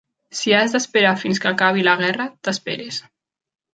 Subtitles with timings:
[0.37, 3.03] Si has d'esperar fins que acabi la guerra, t'esperes.